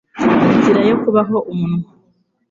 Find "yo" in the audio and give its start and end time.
0.89-0.95